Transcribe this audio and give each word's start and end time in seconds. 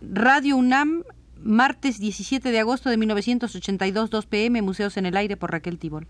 Radio 0.00 0.56
UNAM, 0.56 1.02
martes 1.42 1.98
17 1.98 2.50
de 2.50 2.60
agosto 2.60 2.88
de 2.88 2.96
1982, 2.96 4.10
2 4.10 4.26
pm, 4.26 4.62
Museos 4.62 4.96
en 4.96 5.06
el 5.06 5.16
Aire 5.16 5.36
por 5.36 5.50
Raquel 5.50 5.78
Tibol. 5.78 6.06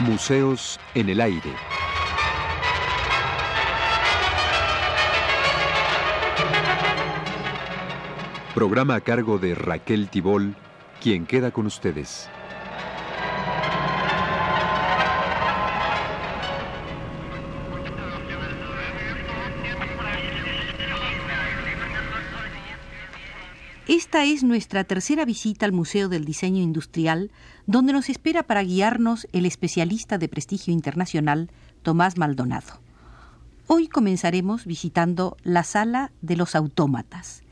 Museos 0.00 0.78
en 0.94 1.08
el 1.08 1.20
Aire. 1.20 1.52
Programa 8.54 8.96
a 8.96 9.00
cargo 9.00 9.38
de 9.38 9.54
Raquel 9.54 10.08
Tibol, 10.08 10.56
quien 11.00 11.26
queda 11.26 11.50
con 11.50 11.66
ustedes. 11.66 12.28
Esta 23.88 24.24
es 24.24 24.44
nuestra 24.44 24.84
tercera 24.84 25.24
visita 25.24 25.64
al 25.64 25.72
Museo 25.72 26.10
del 26.10 26.26
Diseño 26.26 26.62
Industrial, 26.62 27.30
donde 27.66 27.94
nos 27.94 28.10
espera 28.10 28.42
para 28.42 28.62
guiarnos 28.62 29.26
el 29.32 29.46
especialista 29.46 30.18
de 30.18 30.28
prestigio 30.28 30.74
internacional, 30.74 31.50
Tomás 31.82 32.18
Maldonado. 32.18 32.80
Hoy 33.66 33.88
comenzaremos 33.88 34.66
visitando 34.66 35.38
la 35.42 35.64
sala 35.64 36.12
de 36.20 36.36
los 36.36 36.54
autómatas. 36.54 37.42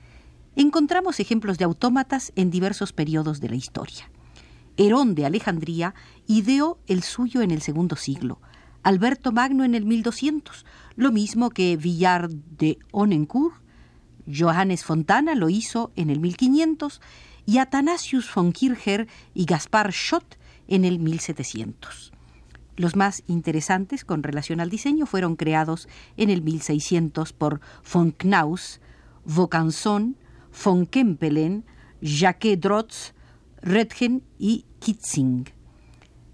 Encontramos 0.56 1.20
ejemplos 1.20 1.58
de 1.58 1.64
autómatas 1.64 2.32
en 2.34 2.50
diversos 2.50 2.94
periodos 2.94 3.40
de 3.40 3.50
la 3.50 3.56
historia. 3.56 4.10
Herón 4.78 5.14
de 5.14 5.26
Alejandría 5.26 5.94
ideó 6.26 6.78
el 6.86 7.02
suyo 7.02 7.42
en 7.42 7.50
el 7.50 7.60
segundo 7.60 7.94
siglo, 7.96 8.40
Alberto 8.82 9.32
Magno 9.32 9.64
en 9.64 9.74
el 9.74 9.84
1200, 9.84 10.64
lo 10.96 11.12
mismo 11.12 11.50
que 11.50 11.76
Villard 11.76 12.30
de 12.56 12.78
Onencourt 12.90 13.54
Johannes 14.26 14.84
Fontana 14.84 15.34
lo 15.34 15.48
hizo 15.50 15.92
en 15.94 16.08
el 16.08 16.20
1500 16.20 17.00
y 17.44 17.58
Athanasius 17.58 18.32
von 18.34 18.52
Kircher 18.52 19.08
y 19.34 19.44
Gaspar 19.44 19.92
Schott 19.92 20.36
en 20.68 20.84
el 20.84 20.98
1700. 20.98 22.12
Los 22.76 22.96
más 22.96 23.22
interesantes 23.26 24.04
con 24.04 24.22
relación 24.22 24.60
al 24.60 24.70
diseño 24.70 25.06
fueron 25.06 25.36
creados 25.36 25.88
en 26.16 26.30
el 26.30 26.42
1600 26.42 27.32
por 27.32 27.60
von 27.92 28.10
Knaus, 28.10 28.80
Vaucanson, 29.24 30.16
von 30.64 30.86
Kempelen, 30.86 31.64
Jacques 32.00 32.60
Drotz, 32.60 33.12
Redgen 33.62 34.22
y 34.38 34.64
Kitzing. 34.78 35.50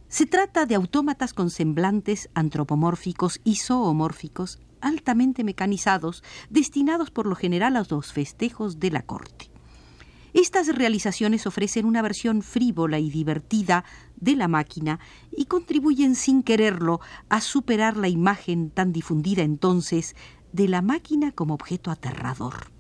Se 0.09 0.27
trata 0.27 0.67
de 0.67 0.75
autómatas 0.75 1.33
con 1.33 1.51
semblantes 1.51 2.29
antropomórficos 2.35 3.41
y 3.45 3.57
zoomórficos 3.57 4.59
altamente 4.81 5.45
mecanizados, 5.45 6.23
destinados 6.51 7.11
por 7.11 7.27
lo 7.27 7.35
general 7.35 7.77
a 7.77 7.87
los 7.89 8.13
festejos 8.13 8.79
de 8.79 8.91
la 8.91 9.03
corte. 9.03 9.51
Estas 10.35 10.69
realizaciones 10.69 11.47
ofrecen 11.47 11.85
una 11.85 12.03
versión 12.03 12.43
frívola 12.43 12.99
y 12.99 13.11
divertida 13.11 13.85
de 14.17 14.35
la 14.35 14.49
máquina 14.49 14.99
y 15.31 15.45
contribuyen 15.45 16.15
sin 16.15 16.43
quererlo 16.43 17.01
a 17.29 17.41
superar 17.41 17.97
la 17.97 18.09
imagen 18.09 18.71
tan 18.71 18.93
difundida 18.93 19.43
entonces 19.43 20.17
de 20.53 20.69
la 20.69 20.81
máquina 20.83 21.33
como 21.33 21.55
objeto 21.55 21.91
aterrador. 21.91 22.72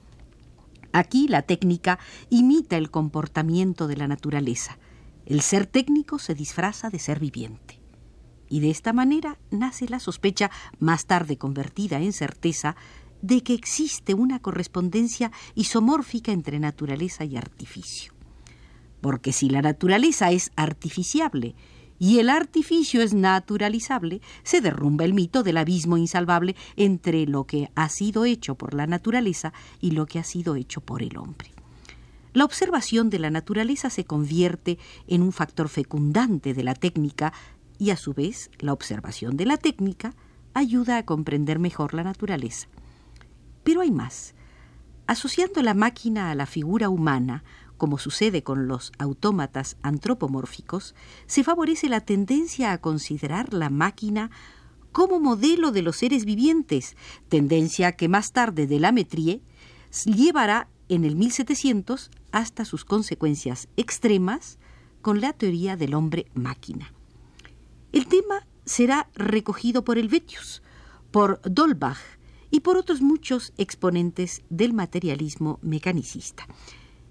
Aquí 0.92 1.28
la 1.28 1.42
técnica 1.42 1.98
imita 2.30 2.76
el 2.76 2.90
comportamiento 2.90 3.86
de 3.86 3.96
la 3.96 4.08
naturaleza. 4.08 4.78
El 5.26 5.40
ser 5.40 5.66
técnico 5.66 6.18
se 6.18 6.34
disfraza 6.34 6.90
de 6.90 6.98
ser 6.98 7.20
viviente 7.20 7.82
y 8.52 8.60
de 8.60 8.68
esta 8.68 8.92
manera 8.92 9.38
nace 9.50 9.88
la 9.88 9.98
sospecha, 9.98 10.50
más 10.78 11.06
tarde 11.06 11.38
convertida 11.38 11.98
en 12.00 12.12
certeza, 12.12 12.76
de 13.22 13.42
que 13.42 13.54
existe 13.54 14.12
una 14.12 14.40
correspondencia 14.40 15.32
isomórfica 15.54 16.32
entre 16.32 16.58
naturaleza 16.58 17.24
y 17.24 17.38
artificio. 17.38 18.12
Porque 19.00 19.32
si 19.32 19.48
la 19.48 19.62
naturaleza 19.62 20.32
es 20.32 20.50
artificiable 20.54 21.54
y 22.02 22.18
el 22.18 22.30
artificio 22.30 23.00
es 23.00 23.14
naturalizable, 23.14 24.22
se 24.42 24.60
derrumba 24.60 25.04
el 25.04 25.14
mito 25.14 25.44
del 25.44 25.56
abismo 25.56 25.96
insalvable 25.96 26.56
entre 26.74 27.26
lo 27.26 27.44
que 27.44 27.70
ha 27.76 27.88
sido 27.88 28.24
hecho 28.24 28.56
por 28.56 28.74
la 28.74 28.88
naturaleza 28.88 29.52
y 29.80 29.92
lo 29.92 30.06
que 30.06 30.18
ha 30.18 30.24
sido 30.24 30.56
hecho 30.56 30.80
por 30.80 31.04
el 31.04 31.16
hombre. 31.16 31.52
La 32.32 32.44
observación 32.44 33.08
de 33.08 33.20
la 33.20 33.30
naturaleza 33.30 33.88
se 33.88 34.04
convierte 34.04 34.80
en 35.06 35.22
un 35.22 35.30
factor 35.30 35.68
fecundante 35.68 36.54
de 36.54 36.64
la 36.64 36.74
técnica 36.74 37.32
y 37.78 37.90
a 37.90 37.96
su 37.96 38.14
vez 38.14 38.50
la 38.58 38.72
observación 38.72 39.36
de 39.36 39.46
la 39.46 39.56
técnica 39.56 40.12
ayuda 40.54 40.96
a 40.96 41.04
comprender 41.04 41.60
mejor 41.60 41.94
la 41.94 42.02
naturaleza. 42.02 42.66
Pero 43.62 43.80
hay 43.80 43.92
más. 43.92 44.34
Asociando 45.06 45.62
la 45.62 45.74
máquina 45.74 46.32
a 46.32 46.34
la 46.34 46.46
figura 46.46 46.88
humana, 46.88 47.44
como 47.76 47.98
sucede 47.98 48.42
con 48.42 48.68
los 48.68 48.92
autómatas 48.98 49.76
antropomórficos, 49.82 50.94
se 51.26 51.44
favorece 51.44 51.88
la 51.88 52.00
tendencia 52.00 52.72
a 52.72 52.78
considerar 52.78 53.52
la 53.52 53.70
máquina 53.70 54.30
como 54.92 55.20
modelo 55.20 55.72
de 55.72 55.82
los 55.82 55.96
seres 55.96 56.24
vivientes, 56.24 56.96
tendencia 57.28 57.92
que 57.92 58.08
más 58.08 58.32
tarde 58.32 58.66
de 58.66 58.78
la 58.78 58.92
Metrie 58.92 59.42
llevará 60.04 60.68
en 60.88 61.04
el 61.04 61.16
1700 61.16 62.10
hasta 62.30 62.64
sus 62.64 62.84
consecuencias 62.84 63.68
extremas 63.76 64.58
con 65.00 65.20
la 65.20 65.32
teoría 65.32 65.76
del 65.76 65.94
hombre 65.94 66.26
máquina. 66.34 66.92
El 67.92 68.06
tema 68.06 68.46
será 68.64 69.08
recogido 69.14 69.84
por 69.84 69.98
Helvetius, 69.98 70.62
por 71.10 71.40
Dolbach 71.42 71.98
y 72.50 72.60
por 72.60 72.76
otros 72.76 73.00
muchos 73.00 73.52
exponentes 73.56 74.42
del 74.50 74.72
materialismo 74.72 75.58
mecanicista. 75.62 76.46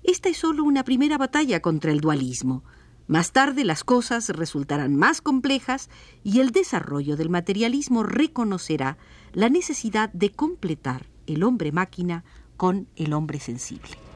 Esta 0.03 0.29
es 0.29 0.37
solo 0.37 0.63
una 0.63 0.83
primera 0.83 1.17
batalla 1.17 1.61
contra 1.61 1.91
el 1.91 2.01
dualismo. 2.01 2.63
Más 3.07 3.31
tarde 3.31 3.65
las 3.65 3.83
cosas 3.83 4.29
resultarán 4.29 4.95
más 4.95 5.21
complejas 5.21 5.89
y 6.23 6.39
el 6.39 6.51
desarrollo 6.51 7.17
del 7.17 7.29
materialismo 7.29 8.03
reconocerá 8.03 8.97
la 9.33 9.49
necesidad 9.49 10.11
de 10.13 10.31
completar 10.31 11.07
el 11.27 11.43
hombre 11.43 11.71
máquina 11.71 12.23
con 12.57 12.87
el 12.95 13.13
hombre 13.13 13.39
sensible. 13.39 14.10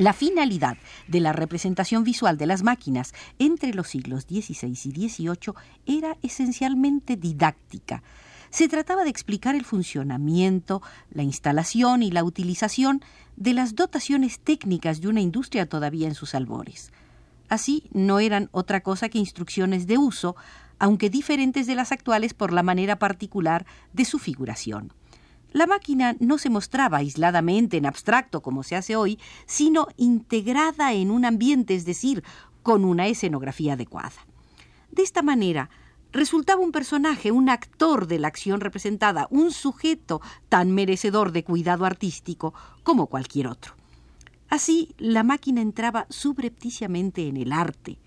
La 0.00 0.14
finalidad 0.14 0.78
de 1.08 1.20
la 1.20 1.34
representación 1.34 2.04
visual 2.04 2.38
de 2.38 2.46
las 2.46 2.62
máquinas 2.62 3.12
entre 3.38 3.74
los 3.74 3.88
siglos 3.88 4.22
XVI 4.22 4.70
y 4.70 5.08
XVIII 5.10 5.52
era 5.84 6.16
esencialmente 6.22 7.16
didáctica. 7.16 8.02
Se 8.48 8.66
trataba 8.66 9.04
de 9.04 9.10
explicar 9.10 9.54
el 9.54 9.66
funcionamiento, 9.66 10.80
la 11.10 11.22
instalación 11.22 12.02
y 12.02 12.10
la 12.10 12.24
utilización 12.24 13.02
de 13.36 13.52
las 13.52 13.74
dotaciones 13.74 14.40
técnicas 14.40 15.02
de 15.02 15.08
una 15.08 15.20
industria 15.20 15.68
todavía 15.68 16.08
en 16.08 16.14
sus 16.14 16.34
albores. 16.34 16.92
Así, 17.50 17.84
no 17.92 18.20
eran 18.20 18.48
otra 18.52 18.80
cosa 18.80 19.10
que 19.10 19.18
instrucciones 19.18 19.86
de 19.86 19.98
uso, 19.98 20.34
aunque 20.78 21.10
diferentes 21.10 21.66
de 21.66 21.74
las 21.74 21.92
actuales 21.92 22.32
por 22.32 22.54
la 22.54 22.62
manera 22.62 22.98
particular 22.98 23.66
de 23.92 24.06
su 24.06 24.18
figuración. 24.18 24.94
La 25.52 25.66
máquina 25.66 26.16
no 26.20 26.38
se 26.38 26.50
mostraba 26.50 26.98
aisladamente 26.98 27.76
en 27.76 27.86
abstracto 27.86 28.40
como 28.40 28.62
se 28.62 28.76
hace 28.76 28.96
hoy, 28.96 29.18
sino 29.46 29.88
integrada 29.96 30.92
en 30.92 31.10
un 31.10 31.24
ambiente, 31.24 31.74
es 31.74 31.84
decir, 31.84 32.22
con 32.62 32.84
una 32.84 33.08
escenografía 33.08 33.72
adecuada. 33.72 34.12
De 34.92 35.02
esta 35.02 35.22
manera, 35.22 35.70
resultaba 36.12 36.60
un 36.60 36.72
personaje, 36.72 37.32
un 37.32 37.48
actor 37.48 38.06
de 38.06 38.18
la 38.18 38.28
acción 38.28 38.60
representada, 38.60 39.26
un 39.30 39.50
sujeto 39.52 40.20
tan 40.48 40.72
merecedor 40.72 41.32
de 41.32 41.44
cuidado 41.44 41.84
artístico 41.84 42.54
como 42.82 43.06
cualquier 43.06 43.48
otro. 43.48 43.74
Así, 44.48 44.94
la 44.98 45.22
máquina 45.22 45.60
entraba 45.60 46.06
subrepticiamente 46.10 47.28
en 47.28 47.36
el 47.36 47.52
arte. 47.52 47.98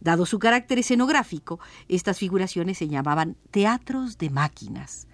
Dado 0.00 0.26
su 0.26 0.38
carácter 0.38 0.78
escenográfico, 0.78 1.58
estas 1.88 2.18
figuraciones 2.18 2.78
se 2.78 2.88
llamaban 2.88 3.36
teatros 3.50 4.18
de 4.18 4.30
máquinas. 4.30 5.08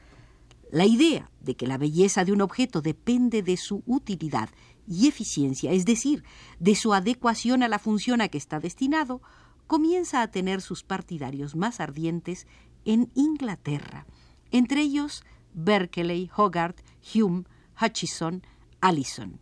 La 0.71 0.87
idea 0.87 1.33
de 1.41 1.57
que 1.57 1.67
la 1.67 1.79
belleza 1.79 2.25
de 2.25 2.33
un 2.33 2.41
objeto 2.41 2.81
depende 2.81 3.43
de 3.43 3.57
su 3.57 3.83
utilidad 3.87 4.51
y 4.87 5.09
eficiencia, 5.09 5.73
es 5.73 5.85
decir, 5.85 6.23
de 6.61 6.77
su 6.77 6.95
adecuación 6.95 7.65
a 7.65 7.69
la 7.69 7.81
función 7.81 8.21
a 8.21 8.29
que 8.29 8.39
está 8.39 8.61
destinado, 8.61 9.21
comienza 9.67 10.23
a 10.23 10.31
tener 10.31 10.61
sus 10.61 10.85
partidarios 10.85 11.57
más 11.57 11.81
ardientes 11.81 12.47
en 12.85 13.11
Inglaterra, 13.15 14.07
entre 14.53 14.83
ellos 14.83 15.25
Berkeley, 15.55 16.31
Hogarth, 16.37 16.81
Hume, 17.15 17.45
Hutchison, 17.81 18.47
Allison. 18.81 19.41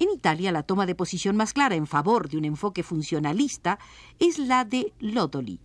En 0.00 0.10
Italia, 0.10 0.50
la 0.50 0.64
toma 0.64 0.86
de 0.86 0.96
posición 0.96 1.36
más 1.36 1.52
clara 1.52 1.76
en 1.76 1.86
favor 1.86 2.28
de 2.28 2.36
un 2.36 2.44
enfoque 2.44 2.82
funcionalista 2.82 3.78
es 4.18 4.40
la 4.40 4.64
de 4.64 4.92
Lodoli. 4.98 5.60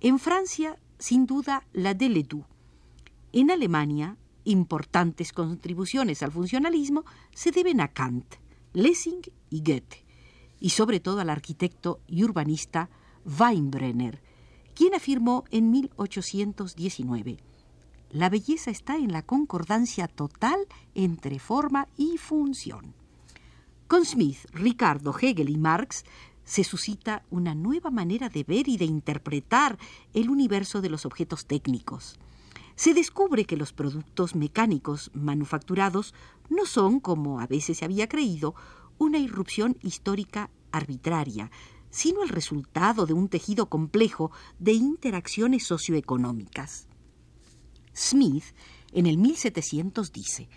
En 0.00 0.18
Francia, 0.18 0.78
sin 0.98 1.24
duda, 1.24 1.66
la 1.72 1.94
de 1.94 2.10
Ledoux. 2.10 2.44
En 3.32 3.50
Alemania, 3.50 4.16
importantes 4.44 5.32
contribuciones 5.32 6.22
al 6.22 6.32
funcionalismo 6.32 7.04
se 7.34 7.50
deben 7.50 7.80
a 7.80 7.88
Kant, 7.88 8.34
Lessing 8.72 9.22
y 9.50 9.60
Goethe, 9.60 10.04
y 10.58 10.70
sobre 10.70 11.00
todo 11.00 11.20
al 11.20 11.30
arquitecto 11.30 12.00
y 12.06 12.24
urbanista 12.24 12.90
Weinbrenner, 13.24 14.22
quien 14.74 14.94
afirmó 14.94 15.44
en 15.50 15.70
1819 15.70 17.38
la 18.10 18.28
belleza 18.28 18.72
está 18.72 18.96
en 18.96 19.12
la 19.12 19.22
concordancia 19.22 20.08
total 20.08 20.66
entre 20.94 21.38
forma 21.38 21.86
y 21.96 22.18
función. 22.18 22.92
Con 23.86 24.04
Smith, 24.04 24.38
Ricardo, 24.52 25.14
Hegel 25.16 25.48
y 25.48 25.56
Marx 25.56 26.04
se 26.44 26.64
suscita 26.64 27.22
una 27.30 27.54
nueva 27.54 27.90
manera 27.90 28.28
de 28.28 28.42
ver 28.42 28.68
y 28.68 28.76
de 28.76 28.84
interpretar 28.84 29.78
el 30.12 30.28
universo 30.28 30.80
de 30.80 30.90
los 30.90 31.06
objetos 31.06 31.46
técnicos. 31.46 32.18
Se 32.80 32.94
descubre 32.94 33.44
que 33.44 33.58
los 33.58 33.74
productos 33.74 34.34
mecánicos 34.34 35.10
manufacturados 35.12 36.14
no 36.48 36.64
son, 36.64 36.98
como 36.98 37.38
a 37.38 37.46
veces 37.46 37.76
se 37.76 37.84
había 37.84 38.08
creído, 38.08 38.54
una 38.96 39.18
irrupción 39.18 39.76
histórica 39.82 40.48
arbitraria, 40.72 41.50
sino 41.90 42.22
el 42.22 42.30
resultado 42.30 43.04
de 43.04 43.12
un 43.12 43.28
tejido 43.28 43.68
complejo 43.68 44.30
de 44.58 44.72
interacciones 44.72 45.66
socioeconómicas. 45.66 46.88
Smith, 47.94 48.44
en 48.92 49.04
el 49.04 49.18
1700, 49.18 50.10
dice, 50.10 50.48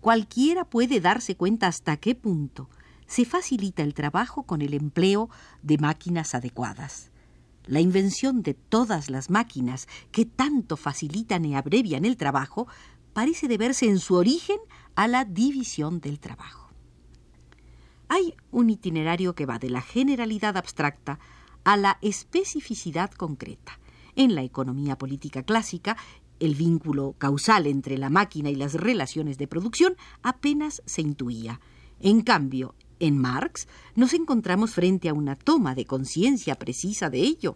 cualquiera 0.00 0.66
puede 0.66 1.00
darse 1.00 1.34
cuenta 1.34 1.66
hasta 1.66 1.96
qué 1.96 2.14
punto 2.14 2.70
se 3.08 3.24
facilita 3.24 3.82
el 3.82 3.92
trabajo 3.92 4.44
con 4.44 4.62
el 4.62 4.72
empleo 4.72 5.30
de 5.62 5.78
máquinas 5.78 6.32
adecuadas. 6.36 7.10
La 7.66 7.80
invención 7.80 8.42
de 8.42 8.54
todas 8.54 9.10
las 9.10 9.28
máquinas 9.28 9.88
que 10.12 10.24
tanto 10.24 10.76
facilitan 10.76 11.44
y 11.44 11.56
abrevian 11.56 12.04
el 12.04 12.16
trabajo 12.16 12.68
parece 13.12 13.48
deberse 13.48 13.86
en 13.86 13.98
su 13.98 14.14
origen 14.14 14.58
a 14.94 15.08
la 15.08 15.24
división 15.24 16.00
del 16.00 16.20
trabajo. 16.20 16.70
Hay 18.08 18.34
un 18.52 18.70
itinerario 18.70 19.34
que 19.34 19.46
va 19.46 19.58
de 19.58 19.70
la 19.70 19.80
generalidad 19.80 20.56
abstracta 20.56 21.18
a 21.64 21.76
la 21.76 21.98
especificidad 22.02 23.10
concreta. 23.10 23.80
En 24.14 24.36
la 24.36 24.42
economía 24.42 24.96
política 24.96 25.42
clásica, 25.42 25.96
el 26.38 26.54
vínculo 26.54 27.14
causal 27.18 27.66
entre 27.66 27.98
la 27.98 28.10
máquina 28.10 28.50
y 28.50 28.54
las 28.54 28.74
relaciones 28.74 29.38
de 29.38 29.48
producción 29.48 29.96
apenas 30.22 30.82
se 30.86 31.02
intuía. 31.02 31.60
En 31.98 32.20
cambio, 32.20 32.74
en 33.00 33.18
Marx 33.18 33.68
nos 33.94 34.12
encontramos 34.14 34.72
frente 34.72 35.08
a 35.08 35.14
una 35.14 35.36
toma 35.36 35.74
de 35.74 35.84
conciencia 35.84 36.54
precisa 36.54 37.10
de 37.10 37.20
ello. 37.20 37.54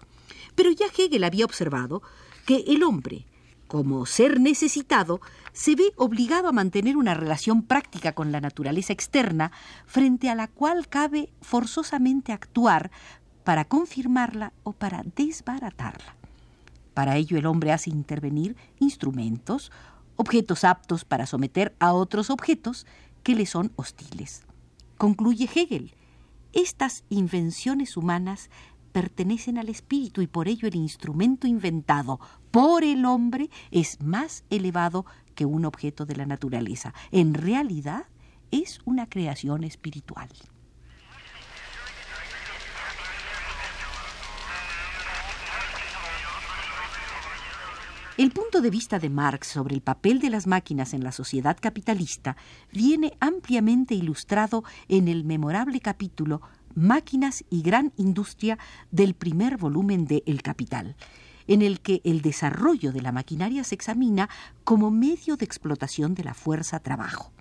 Pero 0.54 0.70
ya 0.70 0.87
Hegel 0.87 1.25
había 1.25 1.44
observado 1.44 2.02
que 2.46 2.64
el 2.69 2.82
hombre, 2.82 3.26
como 3.66 4.06
ser 4.06 4.40
necesitado, 4.40 5.20
se 5.52 5.75
ve 5.75 5.92
obligado 5.96 6.48
a 6.48 6.52
mantener 6.52 6.96
una 6.96 7.14
relación 7.14 7.62
práctica 7.62 8.12
con 8.12 8.32
la 8.32 8.40
naturaleza 8.40 8.92
externa, 8.92 9.52
frente 9.87 10.28
a 10.28 10.34
la 10.34 10.48
cual 10.48 10.88
cabe 10.88 11.31
forzosamente 11.40 12.32
actuar 12.32 12.90
para 13.44 13.64
confirmarla 13.64 14.52
o 14.62 14.72
para 14.72 15.02
desbaratarla. 15.16 16.16
Para 16.94 17.16
ello 17.16 17.38
el 17.38 17.46
hombre 17.46 17.72
hace 17.72 17.90
intervenir 17.90 18.56
instrumentos, 18.78 19.72
objetos 20.16 20.64
aptos 20.64 21.04
para 21.04 21.26
someter 21.26 21.75
a 21.78 21.92
otros 21.92 22.31
objetos 22.31 22.87
que 23.22 23.34
le 23.34 23.46
son 23.46 23.72
hostiles. 23.76 24.42
Concluye 25.00 25.49
Hegel, 25.55 25.94
estas 26.52 27.05
invenciones 27.08 27.97
humanas 27.97 28.50
pertenecen 28.93 29.56
al 29.56 29.70
espíritu 29.70 30.20
y 30.20 30.26
por 30.26 30.47
ello 30.47 30.69
el 30.69 30.75
instrumento 30.75 31.47
inventado 31.47 32.20
por 32.50 32.85
el 32.85 33.06
hombre 33.06 33.49
es 33.70 34.02
más 34.02 34.44
elevado 34.50 35.06
que 35.35 35.47
un 35.47 35.64
objeto 35.64 36.05
de 36.05 36.17
la 36.17 36.26
naturaleza. 36.26 36.93
En 37.12 37.32
realidad 37.32 38.08
es 38.50 38.81
una 38.85 39.08
creación 39.08 39.64
espiritual. 39.64 40.29
El 48.20 48.32
punto 48.32 48.61
de 48.61 48.69
vista 48.69 48.99
de 48.99 49.08
Marx 49.08 49.46
sobre 49.46 49.75
el 49.75 49.81
papel 49.81 50.19
de 50.20 50.28
las 50.28 50.46
máquinas 50.46 50.93
en 50.93 51.02
la 51.02 51.11
sociedad 51.11 51.56
capitalista 51.58 52.37
viene 52.70 53.14
ampliamente 53.19 53.94
ilustrado 53.94 54.62
en 54.88 55.08
el 55.08 55.25
memorable 55.25 55.81
capítulo 55.81 56.43
Máquinas 56.75 57.46
y 57.49 57.62
Gran 57.62 57.94
Industria 57.96 58.58
del 58.90 59.14
primer 59.14 59.56
volumen 59.56 60.05
de 60.05 60.22
El 60.26 60.43
Capital, 60.43 60.96
en 61.46 61.62
el 61.62 61.81
que 61.81 62.02
el 62.05 62.20
desarrollo 62.20 62.93
de 62.93 63.00
la 63.00 63.11
maquinaria 63.11 63.64
se 63.64 63.75
examina 63.75 64.28
como 64.64 64.90
medio 64.90 65.38
de 65.38 65.46
explotación 65.46 66.12
de 66.14 66.25
la 66.25 66.34
fuerza 66.34 66.78
trabajo. 66.81 67.32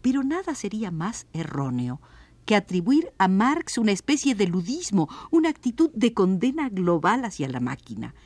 Pero 0.00 0.24
nada 0.24 0.56
sería 0.56 0.90
más 0.90 1.28
erróneo 1.32 2.00
que 2.44 2.56
atribuir 2.56 3.12
a 3.18 3.28
Marx 3.28 3.78
una 3.78 3.92
especie 3.92 4.34
de 4.34 4.48
ludismo, 4.48 5.08
una 5.30 5.48
actitud 5.48 5.92
de 5.94 6.12
condena 6.12 6.70
global 6.70 7.24
hacia 7.24 7.48
la 7.48 7.60
máquina. 7.60 8.16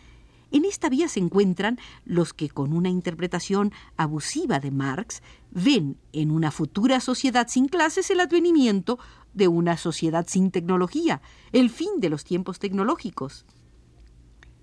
En 0.52 0.64
esta 0.64 0.88
vía 0.88 1.08
se 1.08 1.20
encuentran 1.20 1.78
los 2.04 2.32
que, 2.32 2.48
con 2.48 2.72
una 2.72 2.88
interpretación 2.88 3.72
abusiva 3.96 4.60
de 4.60 4.70
Marx, 4.70 5.22
ven 5.50 5.98
en 6.12 6.31
una 6.31 6.50
futura 6.50 7.00
sociedad 7.00 7.48
sin 7.48 7.69
clases 7.69 8.10
el 8.10 8.20
advenimiento 8.20 8.98
de 9.34 9.48
una 9.48 9.76
sociedad 9.76 10.26
sin 10.28 10.50
tecnología, 10.50 11.20
el 11.52 11.69
fin 11.69 11.98
de 11.98 12.10
los 12.10 12.25
tiempos 12.25 12.58
tecnológicos. 12.58 13.44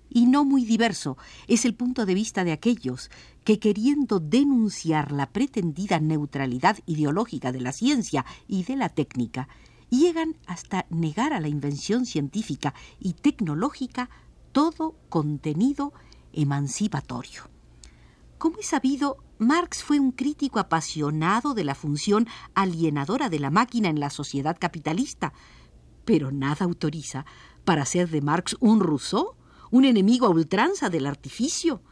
Y 0.08 0.26
no 0.26 0.44
muy 0.44 0.64
diverso 0.64 1.18
es 1.48 1.64
el 1.64 1.74
punto 1.74 2.06
de 2.06 2.14
vista 2.14 2.44
de 2.44 2.52
aquellos 2.52 3.10
que, 3.42 3.58
queriendo 3.58 4.20
denunciar 4.20 5.12
la 5.12 5.26
pretendida 5.26 5.98
neutralidad 5.98 6.78
ideológica 6.86 7.52
de 7.52 7.60
la 7.60 7.72
ciencia 7.72 8.24
y 8.46 8.62
de 8.62 8.76
la 8.76 8.88
técnica, 8.88 9.48
llegan 9.90 10.36
hasta 10.46 10.86
negar 10.88 11.32
a 11.32 11.40
la 11.40 11.48
invención 11.48 12.06
científica 12.06 12.74
y 13.00 13.14
tecnológica 13.14 14.08
todo 14.54 14.94
contenido 15.08 15.92
emancipatorio. 16.32 17.42
Como 18.38 18.60
es 18.60 18.66
sabido, 18.66 19.18
Marx 19.38 19.82
fue 19.82 19.98
un 19.98 20.12
crítico 20.12 20.60
apasionado 20.60 21.54
de 21.54 21.64
la 21.64 21.74
función 21.74 22.28
alienadora 22.54 23.28
de 23.28 23.40
la 23.40 23.50
máquina 23.50 23.88
en 23.88 23.98
la 23.98 24.10
sociedad 24.10 24.56
capitalista, 24.58 25.32
pero 26.04 26.30
nada 26.30 26.64
autoriza 26.66 27.26
para 27.64 27.82
hacer 27.82 28.08
de 28.10 28.20
Marx 28.20 28.56
un 28.60 28.78
Rousseau, 28.78 29.34
un 29.72 29.84
enemigo 29.84 30.26
a 30.26 30.30
ultranza 30.30 30.88
del 30.88 31.06
artificio. 31.06 31.82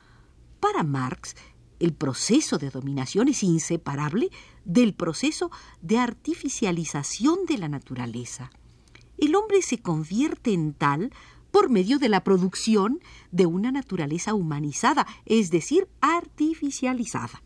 Para 0.60 0.84
Marx, 0.84 1.34
el 1.80 1.94
proceso 1.94 2.58
de 2.58 2.70
dominación 2.70 3.26
es 3.26 3.42
inseparable 3.42 4.30
del 4.64 4.94
proceso 4.94 5.50
de 5.80 5.98
artificialización 5.98 7.44
de 7.44 7.58
la 7.58 7.68
naturaleza. 7.68 8.52
El 9.18 9.34
hombre 9.34 9.62
se 9.62 9.78
convierte 9.78 10.52
en 10.52 10.74
tal 10.74 11.12
por 11.52 11.70
medio 11.70 12.00
de 12.00 12.08
la 12.08 12.24
producción 12.24 12.98
de 13.30 13.46
una 13.46 13.70
naturaleza 13.70 14.34
humanizada, 14.34 15.06
es 15.26 15.50
decir, 15.50 15.88
artificializada. 16.00 17.42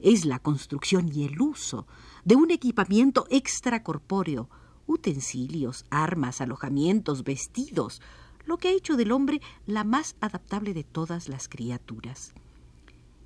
Es 0.00 0.26
la 0.26 0.38
construcción 0.38 1.10
y 1.14 1.24
el 1.24 1.40
uso 1.40 1.86
de 2.24 2.36
un 2.36 2.50
equipamiento 2.50 3.26
extracorpóreo, 3.30 4.50
utensilios, 4.86 5.86
armas, 5.88 6.40
alojamientos, 6.40 7.24
vestidos, 7.24 8.02
lo 8.44 8.58
que 8.58 8.68
ha 8.68 8.72
hecho 8.72 8.96
del 8.96 9.12
hombre 9.12 9.40
la 9.66 9.84
más 9.84 10.16
adaptable 10.20 10.74
de 10.74 10.84
todas 10.84 11.28
las 11.28 11.48
criaturas. 11.48 12.34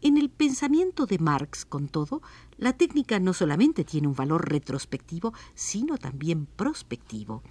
En 0.03 0.19
el 0.19 0.29
pensamiento 0.29 1.07
de 1.07 1.19
Marx, 1.19 1.65
con 1.65 1.89
todo, 1.89 2.21
la 2.59 2.75
técnica 2.75 3.19
no 3.21 3.33
solamente 3.33 3.85
tiene 3.85 4.07
un 4.07 4.15
valor 4.15 4.51
retrospectivo, 4.51 5.33
sino 5.55 5.97
también 5.97 6.45
prospectivo. 6.45 7.43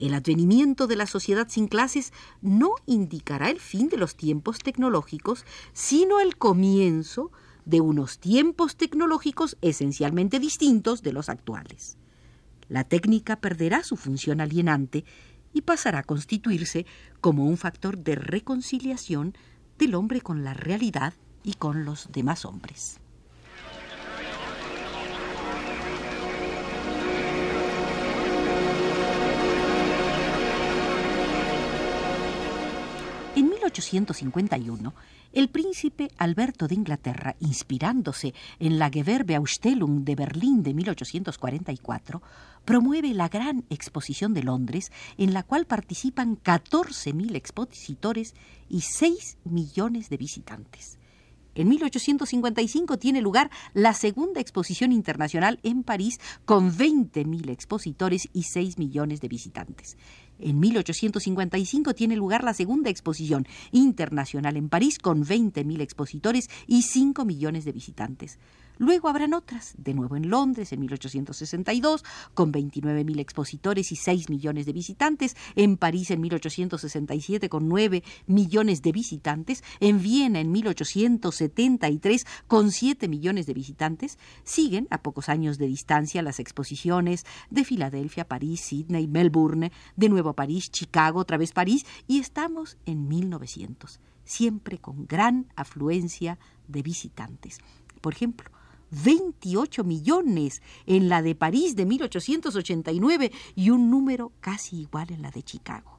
El 0.00 0.14
advenimiento 0.14 0.86
de 0.86 0.96
la 0.96 1.06
sociedad 1.06 1.46
sin 1.50 1.68
clases 1.68 2.14
no 2.40 2.70
indicará 2.86 3.50
el 3.50 3.60
fin 3.60 3.90
de 3.90 3.98
los 3.98 4.16
tiempos 4.16 4.58
tecnológicos, 4.58 5.44
sino 5.74 6.20
el 6.20 6.38
comienzo 6.38 7.30
de 7.66 7.82
unos 7.82 8.18
tiempos 8.18 8.76
tecnológicos 8.76 9.58
esencialmente 9.60 10.38
distintos 10.38 11.02
de 11.02 11.12
los 11.12 11.28
actuales. 11.28 11.98
La 12.70 12.84
técnica 12.84 13.40
perderá 13.40 13.82
su 13.82 13.96
función 13.96 14.40
alienante 14.40 15.04
y 15.52 15.60
pasará 15.60 15.98
a 15.98 16.04
constituirse 16.04 16.86
como 17.20 17.44
un 17.44 17.58
factor 17.58 17.98
de 17.98 18.14
reconciliación 18.14 19.34
del 19.78 19.94
hombre 19.94 20.22
con 20.22 20.44
la 20.44 20.54
realidad 20.54 21.12
y 21.42 21.54
con 21.54 21.84
los 21.84 22.10
demás 22.10 22.46
hombres. 22.46 23.00
1851, 33.60 34.94
el 35.32 35.48
príncipe 35.50 36.10
Alberto 36.16 36.66
de 36.66 36.74
Inglaterra, 36.74 37.36
inspirándose 37.40 38.32
en 38.58 38.78
la 38.78 38.88
Gewerbeausstellung 38.88 40.04
de 40.04 40.14
Berlín 40.14 40.62
de 40.62 40.72
1844, 40.72 42.22
promueve 42.64 43.12
la 43.12 43.28
Gran 43.28 43.64
Exposición 43.68 44.32
de 44.32 44.44
Londres, 44.44 44.90
en 45.18 45.34
la 45.34 45.42
cual 45.42 45.66
participan 45.66 46.38
14.000 46.42 47.36
expositores 47.36 48.34
y 48.70 48.80
6 48.80 49.36
millones 49.44 50.08
de 50.08 50.16
visitantes. 50.16 50.99
En 51.54 51.68
1855 51.68 52.98
tiene 52.98 53.20
lugar 53.20 53.50
la 53.74 53.92
segunda 53.94 54.40
exposición 54.40 54.92
internacional 54.92 55.58
en 55.62 55.82
París 55.82 56.20
con 56.44 56.72
20.000 56.72 57.50
expositores 57.50 58.28
y 58.32 58.44
6 58.44 58.78
millones 58.78 59.20
de 59.20 59.28
visitantes. 59.28 59.96
En 60.38 60.58
1855 60.60 61.94
tiene 61.94 62.16
lugar 62.16 62.44
la 62.44 62.54
segunda 62.54 62.88
exposición 62.88 63.46
internacional 63.72 64.56
en 64.56 64.68
París 64.68 64.98
con 64.98 65.24
20.000 65.24 65.80
expositores 65.80 66.48
y 66.66 66.82
5 66.82 67.24
millones 67.24 67.64
de 67.64 67.72
visitantes. 67.72 68.38
Luego 68.80 69.10
habrán 69.10 69.34
otras, 69.34 69.74
de 69.76 69.92
nuevo 69.92 70.16
en 70.16 70.30
Londres 70.30 70.72
en 70.72 70.80
1862, 70.80 72.02
con 72.32 72.50
29.000 72.50 73.20
expositores 73.20 73.92
y 73.92 73.96
6 73.96 74.30
millones 74.30 74.64
de 74.64 74.72
visitantes, 74.72 75.36
en 75.54 75.76
París 75.76 76.10
en 76.10 76.22
1867 76.22 77.50
con 77.50 77.68
9 77.68 78.02
millones 78.26 78.80
de 78.80 78.92
visitantes, 78.92 79.62
en 79.80 80.00
Viena 80.00 80.40
en 80.40 80.50
1873 80.50 82.26
con 82.46 82.70
7 82.70 83.06
millones 83.06 83.44
de 83.44 83.52
visitantes. 83.52 84.18
Siguen, 84.44 84.88
a 84.88 85.02
pocos 85.02 85.28
años 85.28 85.58
de 85.58 85.66
distancia, 85.66 86.22
las 86.22 86.40
exposiciones 86.40 87.26
de 87.50 87.64
Filadelfia, 87.64 88.26
París, 88.26 88.62
Sydney, 88.62 89.06
Melbourne, 89.06 89.72
de 89.96 90.08
nuevo 90.08 90.32
París, 90.32 90.70
Chicago, 90.70 91.20
otra 91.20 91.36
vez 91.36 91.52
París, 91.52 91.84
y 92.08 92.18
estamos 92.18 92.78
en 92.86 93.08
1900, 93.08 94.00
siempre 94.24 94.78
con 94.78 95.06
gran 95.06 95.52
afluencia 95.54 96.38
de 96.66 96.80
visitantes. 96.80 97.58
Por 98.00 98.14
ejemplo, 98.14 98.50
28 98.90 99.84
millones 99.84 100.62
en 100.86 101.08
la 101.08 101.22
de 101.22 101.34
París 101.34 101.76
de 101.76 101.86
1889 101.86 103.32
y 103.54 103.70
un 103.70 103.90
número 103.90 104.32
casi 104.40 104.80
igual 104.80 105.10
en 105.10 105.22
la 105.22 105.30
de 105.30 105.42
Chicago. 105.42 105.98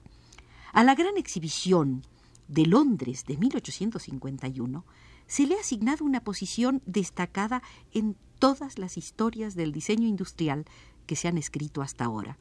A 0.74 0.84
la 0.84 0.96
gran 0.96 1.18
exhibición 1.18 2.04
de 2.48 2.66
Londres 2.66 3.26
de 3.26 3.38
1851 3.38 4.86
se 5.28 5.48
le 5.48 5.56
ha 5.56 5.62
asignado 5.62 6.04
una 6.04 6.24
posición 6.24 6.82
destacada 6.86 7.62
en 7.94 8.18
todas 8.40 8.78
las 8.78 8.98
historias 8.98 9.56
del 9.56 9.72
diseño 9.72 10.08
industrial 10.08 10.66
que 11.06 11.16
se 11.16 11.28
han 11.28 11.38
escrito 11.38 11.82
hasta 11.82 12.06
ahora, 12.06 12.38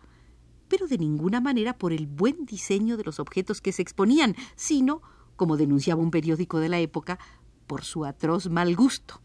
pero 0.69 0.87
de 0.87 0.99
ninguna 0.99 1.41
manera 1.41 1.77
por 1.77 1.93
el 1.93 2.07
buen 2.07 2.47
diseño 2.47 2.97
de 2.97 3.05
los 3.05 3.21
objetos 3.21 3.61
que 3.61 3.73
se 3.73 3.83
exponían, 3.83 4.35
sino, 4.57 5.03
como 5.37 5.57
denunciaba 5.57 6.03
un 6.03 6.11
periódico 6.11 6.59
de 6.59 6.69
la 6.69 6.79
época, 6.79 7.19
por 7.67 7.85
su 7.85 8.05
atroz 8.05 8.49
mal 8.49 8.75
gusto. 8.75 9.21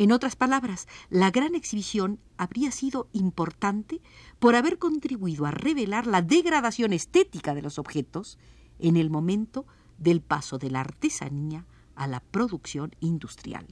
En 0.00 0.12
otras 0.12 0.34
palabras, 0.34 0.88
la 1.10 1.30
gran 1.30 1.54
exhibición 1.54 2.20
habría 2.38 2.70
sido 2.70 3.10
importante 3.12 4.00
por 4.38 4.54
haber 4.54 4.78
contribuido 4.78 5.44
a 5.44 5.50
revelar 5.50 6.06
la 6.06 6.22
degradación 6.22 6.94
estética 6.94 7.54
de 7.54 7.60
los 7.60 7.78
objetos 7.78 8.38
en 8.78 8.96
el 8.96 9.10
momento 9.10 9.66
del 9.98 10.22
paso 10.22 10.56
de 10.56 10.70
la 10.70 10.80
artesanía 10.80 11.66
a 11.96 12.06
la 12.06 12.20
producción 12.20 12.96
industrial. 13.00 13.66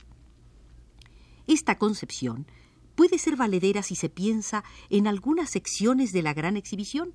Esta 1.46 1.78
concepción 1.78 2.46
puede 2.94 3.16
ser 3.16 3.36
valedera 3.36 3.82
si 3.82 3.94
se 3.94 4.10
piensa 4.10 4.64
en 4.90 5.06
algunas 5.06 5.48
secciones 5.48 6.12
de 6.12 6.20
la 6.20 6.34
gran 6.34 6.58
exhibición, 6.58 7.14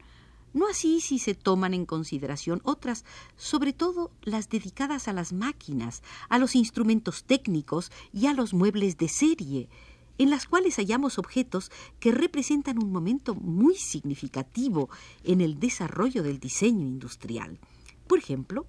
no 0.54 0.68
así 0.68 1.02
si 1.02 1.20
se 1.20 1.34
toman 1.34 1.74
en 1.74 1.86
consideración 1.86 2.62
otras, 2.64 3.06
sobre 3.36 3.74
todo 3.74 4.12
las 4.22 4.50
dedicadas 4.50 5.08
a 5.08 5.14
las 5.14 5.34
máquinas, 5.34 6.04
a 6.30 6.38
los 6.38 6.56
instrumentos 6.56 7.24
técnicos 7.24 7.92
y 8.12 8.28
a 8.28 8.34
los 8.34 8.54
muebles 8.54 8.98
de 8.98 9.10
serie, 9.10 9.70
en 10.18 10.30
las 10.30 10.46
cuales 10.46 10.76
hallamos 10.78 11.18
objetos 11.18 11.72
que 12.00 12.12
representan 12.12 12.82
un 12.82 12.92
momento 12.92 13.36
muy 13.36 13.76
significativo 13.76 14.90
en 15.24 15.42
el 15.42 15.60
desarrollo 15.60 16.22
del 16.24 16.40
diseño 16.40 16.86
industrial. 16.86 17.60
Por 18.08 18.20
ejemplo, 18.20 18.68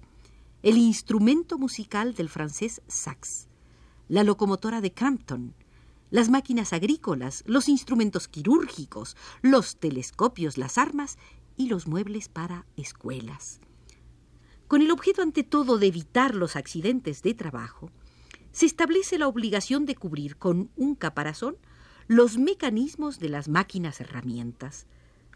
el 0.63 0.77
instrumento 0.77 1.59
musical 1.59 2.15
del 2.15 2.29
francés 2.29 2.81
Sax, 2.87 3.47
la 4.07 4.23
locomotora 4.23 4.81
de 4.81 4.91
Crampton, 4.91 5.53
las 6.09 6.29
máquinas 6.29 6.73
agrícolas, 6.73 7.43
los 7.45 7.67
instrumentos 7.67 8.27
quirúrgicos, 8.27 9.15
los 9.41 9.77
telescopios, 9.77 10.57
las 10.57 10.77
armas 10.77 11.17
y 11.57 11.67
los 11.67 11.87
muebles 11.87 12.29
para 12.29 12.65
escuelas. 12.75 13.59
Con 14.67 14.81
el 14.81 14.91
objeto 14.91 15.21
ante 15.21 15.43
todo 15.43 15.77
de 15.77 15.87
evitar 15.87 16.35
los 16.35 16.55
accidentes 16.55 17.21
de 17.21 17.33
trabajo, 17.33 17.91
se 18.51 18.65
establece 18.65 19.17
la 19.17 19.27
obligación 19.27 19.85
de 19.85 19.95
cubrir 19.95 20.37
con 20.37 20.71
un 20.75 20.95
caparazón 20.95 21.57
los 22.07 22.37
mecanismos 22.37 23.19
de 23.19 23.29
las 23.29 23.47
máquinas 23.47 23.99
herramientas, 23.99 24.87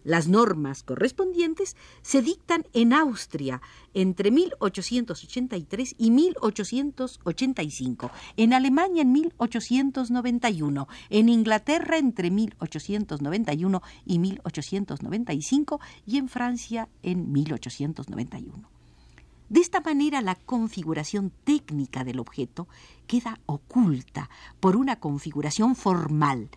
las 0.04 0.28
normas 0.28 0.84
correspondientes 0.84 1.76
se 2.02 2.22
dictan 2.22 2.66
en 2.74 2.92
Austria 2.94 3.62
entre 3.94 4.32
1883 4.32 5.96
y 5.98 6.12
1885, 6.12 8.12
en 8.38 8.54
Alemania 8.54 9.02
en 9.02 9.12
1891, 9.12 10.88
en 11.10 11.30
Inglaterra 11.30 11.98
entre 11.98 12.30
1891 12.32 13.82
y 14.06 14.20
1895 14.20 15.80
y 16.06 16.18
en 16.18 16.30
Francia 16.30 16.88
en 17.04 17.32
1891. 17.32 18.70
De 19.50 19.62
esta 19.62 19.82
manera 19.82 20.22
la 20.22 20.36
configuración 20.36 21.32
técnica 21.44 22.04
del 22.04 22.20
objeto 22.20 22.68
queda 23.08 23.40
oculta 23.48 24.30
por 24.60 24.76
una 24.76 25.00
configuración 25.00 25.76
formal, 25.76 26.50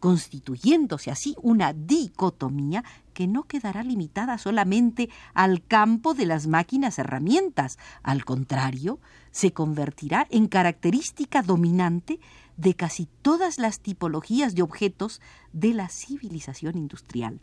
constituyéndose 0.00 1.10
así 1.10 1.36
una 1.42 1.72
dicotomía 1.72 2.84
que 3.14 3.26
no 3.26 3.44
quedará 3.44 3.82
limitada 3.82 4.38
solamente 4.38 5.08
al 5.34 5.64
campo 5.64 6.14
de 6.14 6.26
las 6.26 6.46
máquinas 6.46 6.98
herramientas, 6.98 7.78
al 8.02 8.24
contrario, 8.24 8.98
se 9.30 9.52
convertirá 9.52 10.26
en 10.30 10.48
característica 10.48 11.42
dominante 11.42 12.20
de 12.56 12.74
casi 12.74 13.08
todas 13.22 13.58
las 13.58 13.80
tipologías 13.80 14.54
de 14.54 14.62
objetos 14.62 15.20
de 15.52 15.74
la 15.74 15.88
civilización 15.88 16.76
industrial. 16.76 17.40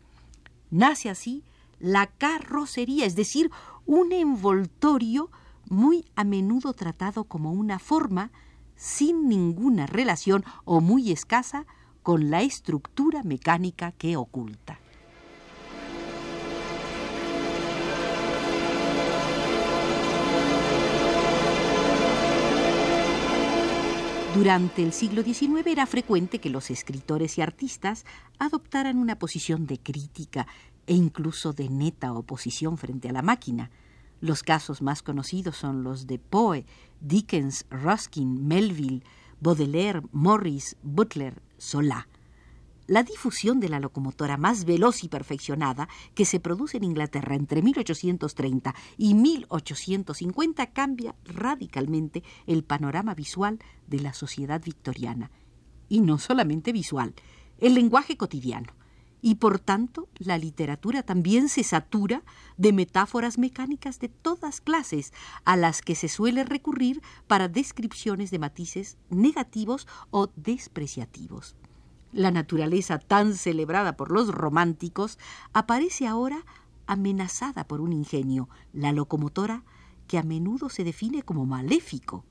Nace 0.71 1.09
así 1.09 1.43
la 1.79 2.07
carrocería, 2.07 3.05
es 3.05 3.15
decir, 3.15 3.51
un 3.85 4.11
envoltorio 4.11 5.29
muy 5.69 6.05
a 6.15 6.23
menudo 6.23 6.73
tratado 6.73 7.25
como 7.25 7.51
una 7.51 7.79
forma 7.79 8.31
sin 8.75 9.27
ninguna 9.27 9.85
relación 9.85 10.43
o 10.65 10.81
muy 10.81 11.11
escasa 11.11 11.65
con 12.03 12.29
la 12.29 12.41
estructura 12.41 13.23
mecánica 13.23 13.93
que 13.93 14.17
oculta. 14.17 14.79
Durante 24.35 24.81
el 24.81 24.93
siglo 24.93 25.21
XIX 25.21 25.65
era 25.67 25.85
frecuente 25.85 26.39
que 26.39 26.49
los 26.49 26.71
escritores 26.71 27.37
y 27.37 27.41
artistas 27.41 28.03
adoptaran 28.39 28.97
una 28.97 29.19
posición 29.19 29.67
de 29.67 29.77
crítica 29.77 30.47
e 30.87 30.95
incluso 30.95 31.53
de 31.53 31.69
neta 31.69 32.11
oposición 32.13 32.77
frente 32.77 33.09
a 33.09 33.13
la 33.13 33.21
máquina. 33.21 33.69
Los 34.21 34.41
casos 34.41 34.81
más 34.81 35.03
conocidos 35.03 35.55
son 35.55 35.83
los 35.83 36.07
de 36.07 36.17
Poe, 36.17 36.65
Dickens, 36.99 37.65
Ruskin, 37.69 38.47
Melville, 38.47 39.03
Baudelaire, 39.43 40.01
Morris, 40.13 40.77
Butler, 40.83 41.41
Solá. 41.57 42.07
La 42.87 43.03
difusión 43.03 43.59
de 43.59 43.67
la 43.67 43.81
locomotora 43.81 44.37
más 44.37 44.63
veloz 44.63 45.03
y 45.03 45.09
perfeccionada 45.09 45.89
que 46.15 46.23
se 46.23 46.39
produce 46.39 46.77
en 46.77 46.85
Inglaterra 46.85 47.35
entre 47.35 47.61
1830 47.61 48.73
y 48.97 49.15
1850 49.15 50.67
cambia 50.67 51.15
radicalmente 51.25 52.23
el 52.47 52.63
panorama 52.63 53.15
visual 53.15 53.59
de 53.87 53.99
la 53.99 54.13
sociedad 54.13 54.63
victoriana. 54.63 55.29
Y 55.89 55.99
no 55.99 56.19
solamente 56.19 56.71
visual, 56.71 57.13
el 57.57 57.73
lenguaje 57.73 58.15
cotidiano. 58.15 58.71
Y 59.25 59.35
por 59.35 59.57
tanto, 59.57 60.09
la 60.17 60.37
literatura 60.37 61.01
también 61.01 61.47
se 61.47 61.63
satura 61.63 62.23
de 62.57 62.73
metáforas 62.73 63.37
mecánicas 63.37 64.01
de 64.01 64.09
todas 64.09 64.59
clases, 64.59 65.13
a 65.45 65.55
las 65.55 65.81
que 65.81 65.95
se 65.95 66.09
suele 66.09 66.43
recurrir 66.43 67.01
para 67.25 67.47
descripciones 67.47 68.31
de 68.31 68.39
matices 68.39 68.97
negativos 69.09 69.87
o 70.11 70.29
despreciativos. 70.35 71.55
La 72.11 72.31
naturaleza 72.31 72.99
tan 72.99 73.33
celebrada 73.33 73.95
por 73.95 74.11
los 74.11 74.27
románticos 74.27 75.17
aparece 75.53 76.05
ahora 76.05 76.45
amenazada 76.85 77.65
por 77.65 77.79
un 77.79 77.93
ingenio, 77.93 78.49
la 78.73 78.91
locomotora, 78.91 79.63
que 80.05 80.17
a 80.17 80.23
menudo 80.23 80.67
se 80.67 80.83
define 80.83 81.23
como 81.23 81.45
maléfico. 81.45 82.25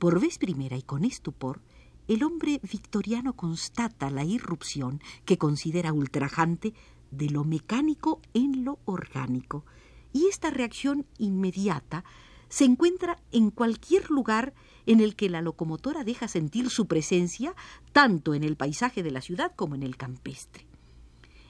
Por 0.00 0.20
vez 0.20 0.38
primera 0.38 0.76
y 0.76 0.82
con 0.82 1.04
estupor, 1.04 1.60
el 2.08 2.22
hombre 2.24 2.60
victoriano 2.62 3.34
constata 3.34 4.10
la 4.10 4.24
irrupción 4.24 5.00
que 5.24 5.38
considera 5.38 5.92
ultrajante 5.92 6.74
de 7.10 7.30
lo 7.30 7.44
mecánico 7.44 8.20
en 8.34 8.64
lo 8.64 8.78
orgánico, 8.84 9.64
y 10.12 10.26
esta 10.26 10.50
reacción 10.50 11.06
inmediata 11.18 12.04
se 12.48 12.64
encuentra 12.64 13.18
en 13.30 13.50
cualquier 13.50 14.10
lugar 14.10 14.52
en 14.84 15.00
el 15.00 15.16
que 15.16 15.30
la 15.30 15.40
locomotora 15.40 16.04
deja 16.04 16.28
sentir 16.28 16.68
su 16.68 16.86
presencia 16.86 17.54
tanto 17.92 18.34
en 18.34 18.44
el 18.44 18.56
paisaje 18.56 19.02
de 19.02 19.10
la 19.10 19.22
ciudad 19.22 19.52
como 19.56 19.74
en 19.74 19.82
el 19.82 19.96
campestre. 19.96 20.66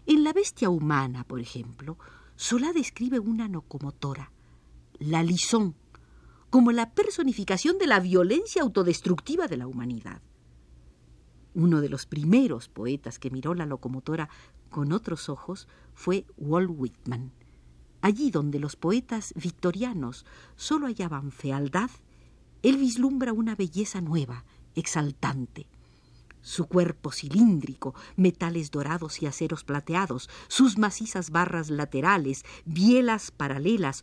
En 0.07 0.23
la 0.23 0.33
bestia 0.33 0.69
humana, 0.69 1.25
por 1.25 1.41
ejemplo, 1.41 1.99
Solá 2.37 2.73
describe 2.73 3.19
una 3.19 3.49
locomotora, 3.49 4.33
la 4.99 5.23
Lison, 5.23 5.75
como 6.51 6.73
la 6.73 6.91
personificación 6.91 7.79
de 7.79 7.87
la 7.87 8.01
violencia 8.01 8.63
autodestructiva 8.63 9.49
de 9.49 9.57
la 9.57 9.67
humanidad. 9.67 10.21
Uno 11.55 11.81
de 11.81 11.89
los 11.89 12.07
primeros 12.07 12.69
poetas 12.69 13.19
que 13.19 13.31
miró 13.31 13.55
la 13.55 13.67
locomotora 13.67 14.29
con 14.71 14.93
otros 14.93 15.29
ojos 15.29 15.69
fue 15.95 16.25
Walt 16.37 16.71
Whitman. 16.75 17.31
Allí 18.01 18.31
donde 18.31 18.59
los 18.59 18.75
poetas 18.75 19.33
victorianos 19.37 20.25
solo 20.57 20.87
hallaban 20.87 21.31
fealdad, 21.31 21.91
él 22.63 22.77
vislumbra 22.77 23.33
una 23.33 23.55
belleza 23.55 24.01
nueva, 24.01 24.45
exaltante. 24.75 25.67
Su 26.41 26.67
cuerpo 26.67 27.13
cilíndrico, 27.13 27.95
metales 28.17 28.71
dorados 28.71 29.23
y 29.23 29.27
aceros 29.27 29.63
plateados, 29.63 30.29
sus 30.49 30.79
macizas 30.79 31.31
barras 31.31 31.71
laterales, 31.71 32.45
bielas 32.65 33.31
paralelas, 33.31 34.03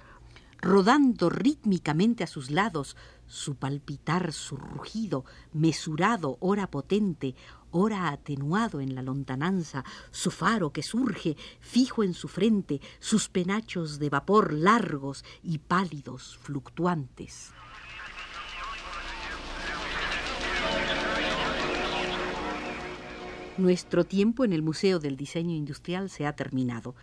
rodando 0.61 1.29
rítmicamente 1.29 2.23
a 2.23 2.27
sus 2.27 2.51
lados, 2.51 2.95
su 3.29 3.55
palpitar, 3.55 4.33
su 4.33 4.57
rugido, 4.57 5.23
mesurado, 5.53 6.37
ora 6.41 6.69
potente, 6.69 7.35
ora 7.71 8.09
atenuado 8.09 8.81
en 8.81 8.95
la 8.95 9.01
lontananza, 9.01 9.85
su 10.11 10.31
faro 10.31 10.73
que 10.73 10.83
surge, 10.83 11.37
fijo 11.61 12.03
en 12.03 12.13
su 12.13 12.27
frente, 12.27 12.81
sus 12.99 13.29
penachos 13.29 13.99
de 13.99 14.09
vapor 14.09 14.51
largos 14.51 15.23
y 15.41 15.59
pálidos, 15.59 16.37
fluctuantes. 16.41 17.53
Nuestro 23.57 24.05
tiempo 24.05 24.45
en 24.45 24.53
el 24.53 24.61
Museo 24.61 24.99
del 24.99 25.17
Diseño 25.17 25.53
Industrial 25.53 26.09
se 26.09 26.25
ha 26.25 26.33
terminado. 26.33 26.95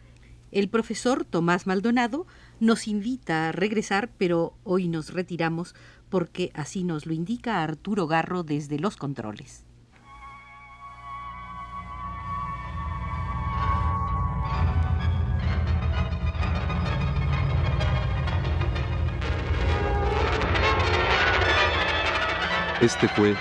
El 0.57 0.71
profesor 0.71 1.27
Tomás 1.27 1.67
Maldonado 1.67 2.27
nos 2.61 2.89
invita 2.89 3.51
a 3.51 3.53
regresar, 3.53 4.09
pero 4.17 4.55
hoy 4.65 4.89
nos 4.89 5.13
retiramos 5.13 5.75
porque 6.09 6.51
así 6.55 6.83
nos 6.83 7.05
lo 7.05 7.13
indica 7.13 7.63
Arturo 7.63 8.07
Garro 8.07 8.43
desde 8.43 8.79
los 8.79 8.97
controles. 8.97 9.67
Este 22.81 23.09
fue 23.09 23.37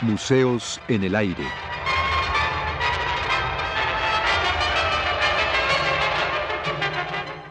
Museos 0.00 0.80
en 0.86 1.02
el 1.02 1.16
Aire. 1.16 1.71